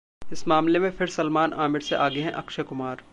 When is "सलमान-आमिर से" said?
1.07-1.95